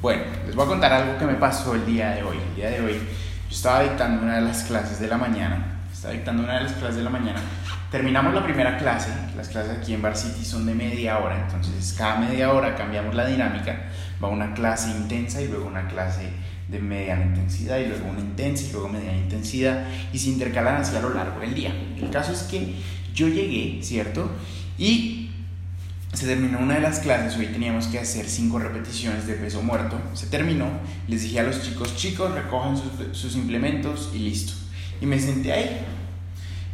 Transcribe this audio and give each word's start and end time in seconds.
Bueno, 0.00 0.22
les 0.46 0.54
voy 0.54 0.64
a 0.64 0.68
contar 0.68 0.90
algo 0.94 1.18
que 1.18 1.26
me 1.26 1.34
pasó 1.34 1.74
el 1.74 1.84
día 1.84 2.12
de 2.12 2.22
hoy. 2.22 2.38
El 2.38 2.56
día 2.56 2.70
de 2.70 2.80
hoy 2.80 2.94
yo 2.94 3.54
estaba 3.54 3.82
dictando 3.82 4.22
una 4.22 4.36
de 4.36 4.40
las 4.40 4.62
clases 4.62 4.98
de 4.98 5.08
la 5.08 5.18
mañana. 5.18 5.82
Estaba 5.92 6.14
dictando 6.14 6.42
una 6.42 6.54
de 6.54 6.62
las 6.62 6.72
clases 6.72 6.96
de 6.96 7.02
la 7.02 7.10
mañana. 7.10 7.38
Terminamos 7.90 8.32
la 8.32 8.42
primera 8.42 8.78
clase. 8.78 9.10
Las 9.36 9.50
clases 9.50 9.76
aquí 9.76 9.92
en 9.92 10.00
Bar 10.00 10.16
City 10.16 10.42
son 10.42 10.64
de 10.64 10.74
media 10.74 11.18
hora. 11.18 11.38
Entonces 11.42 11.94
cada 11.98 12.16
media 12.16 12.50
hora 12.50 12.74
cambiamos 12.76 13.14
la 13.14 13.26
dinámica. 13.26 13.90
Va 14.24 14.28
una 14.28 14.54
clase 14.54 14.88
intensa 14.88 15.42
y 15.42 15.48
luego 15.48 15.66
una 15.66 15.86
clase 15.86 16.30
de 16.68 16.78
mediana 16.78 17.26
intensidad 17.26 17.78
y 17.78 17.88
luego 17.88 18.08
una 18.08 18.20
intensa 18.20 18.64
y 18.68 18.72
luego 18.72 18.88
mediana 18.88 19.18
intensidad 19.18 19.84
y 20.14 20.18
se 20.18 20.30
intercalan 20.30 20.76
así 20.76 20.96
a 20.96 21.00
lo 21.00 21.12
largo 21.12 21.40
del 21.40 21.54
día. 21.54 21.74
El 22.00 22.08
caso 22.08 22.32
es 22.32 22.44
que 22.44 22.74
yo 23.12 23.28
llegué, 23.28 23.82
¿cierto? 23.82 24.30
Y 24.78 25.30
se 26.12 26.26
terminó 26.26 26.58
una 26.58 26.74
de 26.74 26.80
las 26.80 26.98
clases, 26.98 27.38
hoy 27.38 27.46
teníamos 27.46 27.86
que 27.86 27.98
hacer 27.98 28.28
cinco 28.28 28.58
repeticiones 28.58 29.26
de 29.26 29.34
peso 29.34 29.62
muerto, 29.62 29.96
se 30.14 30.26
terminó, 30.26 30.66
les 31.06 31.22
dije 31.22 31.38
a 31.38 31.44
los 31.44 31.62
chicos, 31.62 31.96
chicos, 31.96 32.34
recojan 32.34 32.76
sus, 33.12 33.36
implementos 33.36 34.10
y 34.12 34.18
listo. 34.18 34.52
Y 35.00 35.06
me 35.06 35.20
senté 35.20 35.52
ahí. 35.52 35.86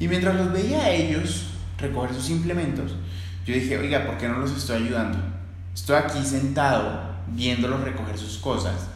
Y 0.00 0.09
mientras 0.09 0.34
los 0.36 0.52
veía 0.52 0.84
a 0.84 0.90
ellos 0.90 1.48
recoger 1.78 2.14
sus 2.14 2.30
implementos, 2.30 2.96
yo 3.46 3.54
dije, 3.54 3.76
oiga, 3.78 4.06
¿por 4.06 4.16
qué 4.16 4.26
no 4.26 4.38
los 4.38 4.56
estoy 4.56 4.82
ayudando? 4.82 5.18
Estoy 5.74 5.96
aquí 5.96 6.24
sentado 6.24 7.14
viéndolos 7.28 7.82
recoger 7.82 8.16
sus 8.16 8.38
cosas. 8.38 8.88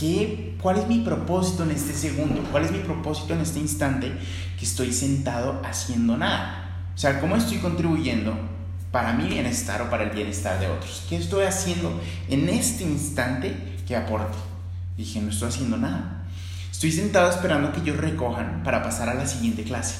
¿Qué, 0.00 0.56
¿Cuál 0.60 0.78
es 0.78 0.88
mi 0.88 1.00
propósito 1.00 1.62
en 1.64 1.72
este 1.72 1.92
segundo? 1.92 2.42
¿Cuál 2.50 2.64
es 2.64 2.72
mi 2.72 2.78
propósito 2.78 3.34
en 3.34 3.40
este 3.40 3.60
instante 3.60 4.12
que 4.58 4.64
estoy 4.64 4.92
sentado 4.92 5.60
haciendo 5.64 6.16
nada? 6.16 6.86
O 6.94 6.98
sea, 6.98 7.20
¿cómo 7.20 7.36
estoy 7.36 7.58
contribuyendo 7.58 8.57
para 8.90 9.12
mi 9.12 9.28
bienestar 9.28 9.82
o 9.82 9.90
para 9.90 10.04
el 10.04 10.10
bienestar 10.10 10.58
de 10.60 10.68
otros. 10.68 11.04
¿Qué 11.08 11.16
estoy 11.16 11.44
haciendo 11.44 12.00
en 12.28 12.48
este 12.48 12.84
instante 12.84 13.54
que 13.86 13.96
aporte? 13.96 14.36
Dije, 14.96 15.20
no 15.20 15.30
estoy 15.30 15.48
haciendo 15.48 15.76
nada. 15.76 16.26
Estoy 16.70 16.92
sentado 16.92 17.30
esperando 17.30 17.72
que 17.72 17.80
ellos 17.80 17.96
recojan 17.96 18.62
para 18.62 18.82
pasar 18.82 19.08
a 19.08 19.14
la 19.14 19.26
siguiente 19.26 19.64
clase. 19.64 19.96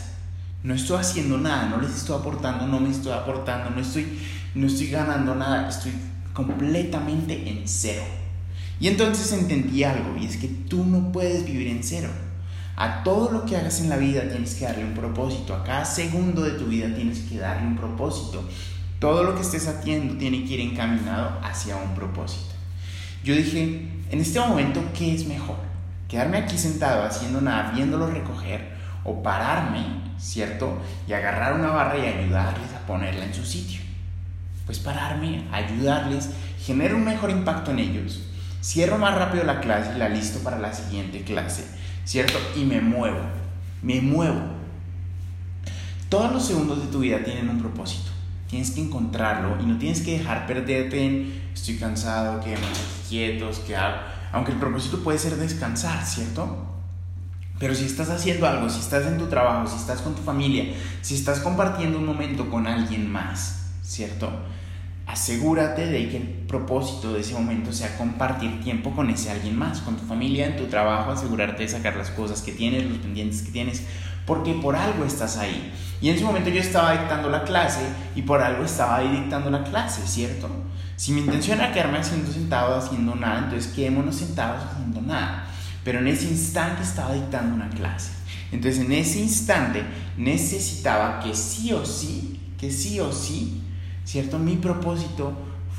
No 0.62 0.75
estoy 0.75 0.98
haciendo 0.98 1.39
nada, 1.39 1.69
no 1.69 1.80
les 1.80 1.95
estoy 1.95 2.19
aportando, 2.19 2.67
no 2.67 2.80
me 2.80 2.91
estoy 2.91 3.12
aportando, 3.12 3.70
no 3.70 3.80
estoy, 3.80 4.19
no 4.55 4.67
estoy 4.67 4.89
ganando 4.89 5.34
nada, 5.34 5.69
estoy 5.69 5.92
completamente 6.33 7.48
en 7.48 7.62
cero. 7.67 8.02
Y 8.80 8.89
entonces 8.89 9.33
entendí 9.33 9.84
algo, 9.84 10.17
y 10.17 10.27
es 10.27 10.36
que 10.36 10.48
tú 10.48 10.84
no 10.84 11.12
puedes 11.12 11.45
vivir 11.45 11.69
en 11.69 11.83
cero. 11.83 12.08
A 12.77 13.02
todo 13.02 13.33
lo 13.33 13.45
que 13.45 13.56
hagas 13.56 13.80
en 13.80 13.89
la 13.89 13.97
vida 13.97 14.28
tienes 14.28 14.55
que 14.55 14.64
darle 14.64 14.84
un 14.84 14.95
propósito. 14.95 15.52
A 15.52 15.64
cada 15.64 15.84
segundo 15.84 16.42
de 16.42 16.52
tu 16.52 16.67
vida 16.67 16.95
tienes 16.95 17.20
que 17.20 17.39
darle 17.39 17.67
un 17.67 17.77
propósito. 17.77 18.48
Todo 18.98 19.22
lo 19.22 19.36
que 19.36 19.42
estés 19.42 19.68
haciendo 19.68 20.16
tiene 20.16 20.44
que 20.44 20.54
ir 20.54 20.60
encaminado 20.60 21.38
hacia 21.42 21.77
un 21.77 21.94
propósito. 21.94 22.54
Yo 23.22 23.34
dije, 23.36 23.88
en 24.10 24.20
este 24.20 24.40
momento, 24.40 24.82
¿qué 24.92 25.14
es 25.14 25.27
mejor? 25.27 25.56
¿Quedarme 26.08 26.38
aquí 26.38 26.58
sentado 26.58 27.05
haciendo 27.05 27.40
nada, 27.40 27.70
viéndolo 27.72 28.10
recoger? 28.10 28.77
¿O 29.05 29.22
pararme, 29.22 29.84
cierto? 30.18 30.78
Y 31.06 31.12
agarrar 31.12 31.52
una 31.52 31.68
barra 31.68 31.98
y 31.98 32.06
ayudarles 32.06 32.72
a 32.74 32.86
ponerla 32.86 33.24
en 33.24 33.34
su 33.34 33.44
sitio. 33.44 33.80
Pues 34.66 34.80
pararme, 34.80 35.44
ayudarles, 35.52 36.30
genero 36.60 36.96
un 36.96 37.05
mejor 37.05 37.30
impacto 37.30 37.70
en 37.70 37.78
ellos. 37.78 38.22
Cierro 38.60 38.98
más 38.98 39.14
rápido 39.14 39.44
la 39.44 39.60
clase 39.60 39.92
y 39.94 39.98
la 39.98 40.08
listo 40.08 40.40
para 40.40 40.58
la 40.58 40.72
siguiente 40.72 41.22
clase, 41.22 41.64
¿cierto? 42.05 42.38
Y 42.56 42.64
me 42.64 42.80
muevo, 42.80 43.20
me 43.83 44.00
muevo. 44.00 44.40
Todos 46.08 46.33
los 46.33 46.46
segundos 46.46 46.80
de 46.80 46.90
tu 46.90 46.98
vida 47.00 47.22
tienen 47.22 47.48
un 47.48 47.60
propósito. 47.60 48.17
Tienes 48.48 48.70
que 48.70 48.80
encontrarlo 48.80 49.60
y 49.60 49.66
no 49.66 49.78
tienes 49.78 50.00
que 50.00 50.18
dejar 50.18 50.46
perderte 50.46 51.04
en 51.04 51.48
estoy 51.54 51.77
cansado, 51.77 52.41
que 52.41 52.55
quietos, 53.08 53.58
que 53.60 53.77
hago. 53.77 53.98
Aunque 54.32 54.52
el 54.52 54.58
propósito 54.58 55.02
puede 55.02 55.18
ser 55.18 55.36
descansar, 55.36 56.05
¿cierto? 56.05 56.66
Pero 57.58 57.74
si 57.74 57.84
estás 57.84 58.08
haciendo 58.10 58.46
algo, 58.46 58.70
si 58.70 58.78
estás 58.78 59.06
en 59.06 59.18
tu 59.18 59.27
trabajo, 59.27 59.66
si 59.66 59.77
estás 59.77 60.00
con 60.00 60.14
tu 60.14 60.22
familia, 60.22 60.74
si 61.02 61.14
estás 61.14 61.40
compartiendo 61.40 61.98
un 61.98 62.06
momento 62.06 62.48
con 62.48 62.67
alguien 62.67 63.11
más, 63.11 63.73
¿cierto? 63.83 64.30
Asegúrate 65.06 65.86
de 65.86 66.08
que 66.08 66.17
el 66.18 66.23
propósito 66.46 67.14
de 67.14 67.20
ese 67.20 67.34
momento 67.34 67.73
sea 67.73 67.96
compartir 67.96 68.61
tiempo 68.61 68.92
con 68.92 69.11
ese 69.11 69.30
alguien 69.30 69.58
más, 69.58 69.80
con 69.80 69.96
tu 69.96 70.05
familia, 70.05 70.46
en 70.46 70.56
tu 70.56 70.67
trabajo, 70.67 71.11
asegurarte 71.11 71.62
de 71.62 71.68
sacar 71.68 71.96
las 71.96 72.11
cosas 72.11 72.42
que 72.42 72.52
tienes, 72.52 72.84
los 72.84 72.98
pendientes 72.98 73.42
que 73.42 73.50
tienes, 73.50 73.84
porque 74.28 74.52
por 74.52 74.77
algo 74.77 75.06
estás 75.06 75.39
ahí. 75.39 75.72
Y 76.02 76.11
en 76.11 76.16
ese 76.16 76.24
momento 76.24 76.50
yo 76.50 76.61
estaba 76.61 76.92
dictando 76.92 77.30
la 77.30 77.44
clase 77.44 77.80
y 78.14 78.20
por 78.20 78.42
algo 78.42 78.62
estaba 78.62 78.96
ahí 78.96 79.08
dictando 79.08 79.48
la 79.48 79.64
clase, 79.64 80.06
¿cierto? 80.06 80.50
Si 80.96 81.12
mi 81.12 81.22
intención 81.22 81.58
era 81.58 81.72
quedarme 81.72 81.96
haciendo 81.96 82.30
sentado 82.30 82.77
haciendo 82.77 83.14
nada, 83.14 83.44
entonces 83.44 83.72
quedémonos 83.72 84.17
sentados 84.17 84.62
haciendo 84.64 85.00
nada. 85.00 85.46
Pero 85.83 86.00
en 86.00 86.08
ese 86.08 86.28
instante 86.28 86.83
estaba 86.83 87.14
dictando 87.14 87.55
una 87.55 87.70
clase. 87.70 88.12
Entonces 88.52 88.84
en 88.84 88.92
ese 88.92 89.20
instante 89.20 89.83
necesitaba 90.18 91.20
que 91.20 91.34
sí 91.34 91.72
o 91.72 91.86
sí, 91.86 92.38
que 92.58 92.70
sí 92.70 93.00
o 93.00 93.11
sí, 93.11 93.62
¿cierto? 94.05 94.38
Mi 94.38 94.56
propósito 94.56 95.33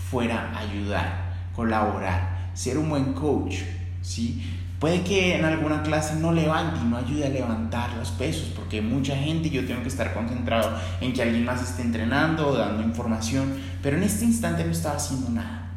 fuera 0.09 0.57
ayudar, 0.57 1.35
colaborar, 1.55 2.49
ser 2.55 2.79
un 2.79 2.89
buen 2.89 3.13
coach, 3.13 3.57
¿sí? 4.01 4.41
Puede 4.79 5.01
que 5.01 5.35
en 5.35 5.43
alguna 5.43 5.83
clase 5.83 6.15
no 6.15 6.31
levante 6.31 6.79
y 6.81 6.87
no 6.87 6.95
ayude 6.95 7.25
a 7.25 7.29
levantar 7.29 7.93
los 7.97 8.11
pesos, 8.11 8.49
porque 8.55 8.81
mucha 8.81 9.13
gente 9.15 9.49
yo 9.49 9.65
tengo 9.65 9.81
que 9.81 9.89
estar 9.89 10.13
concentrado 10.13 10.71
en 11.01 11.11
que 11.11 11.21
alguien 11.21 11.43
más 11.43 11.61
esté 11.61 11.81
entrenando 11.81 12.47
o 12.47 12.55
dando 12.55 12.81
información, 12.81 13.55
pero 13.83 13.97
en 13.97 14.03
este 14.03 14.23
instante 14.23 14.63
no 14.63 14.71
estaba 14.71 14.95
haciendo 14.95 15.29
nada. 15.31 15.71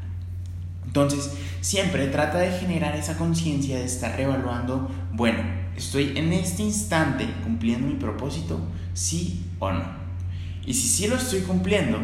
Entonces, 0.86 1.32
siempre 1.60 2.06
trata 2.08 2.38
de 2.38 2.52
generar 2.52 2.94
esa 2.94 3.16
conciencia 3.16 3.76
de 3.78 3.86
estar 3.86 4.14
reevaluando, 4.16 4.88
bueno, 5.12 5.40
estoy 5.76 6.12
en 6.16 6.32
este 6.32 6.62
instante 6.62 7.26
cumpliendo 7.42 7.88
mi 7.88 7.94
propósito, 7.94 8.60
sí 8.94 9.46
o 9.58 9.72
no. 9.72 9.82
Y 10.64 10.74
si 10.74 10.86
sí 10.86 11.08
lo 11.08 11.16
estoy 11.16 11.40
cumpliendo, 11.40 11.98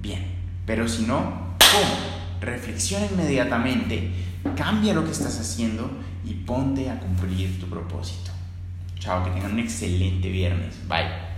bien, 0.00 0.24
pero 0.64 0.88
si 0.88 1.02
no, 1.02 1.56
¡pum! 1.58 2.40
Reflexiona 2.40 3.04
inmediatamente, 3.12 4.10
cambia 4.56 4.94
lo 4.94 5.04
que 5.04 5.10
estás 5.10 5.38
haciendo 5.38 5.90
y 6.24 6.34
ponte 6.34 6.90
a 6.90 6.98
cumplir 6.98 7.60
tu 7.60 7.66
propósito. 7.66 8.30
Chao, 8.98 9.24
que 9.24 9.30
tengan 9.30 9.52
un 9.52 9.60
excelente 9.60 10.28
viernes. 10.28 10.76
Bye. 10.88 11.29